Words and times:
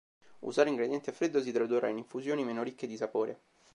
Usare 0.39 0.69
ingredienti 0.69 1.11
a 1.11 1.13
freddo 1.13 1.39
si 1.43 1.51
tradurrà 1.51 1.87
in 1.87 1.97
infusioni 1.99 2.43
meno 2.43 2.63
ricche 2.63 2.87
di 2.87 2.97
sapore. 2.97 3.41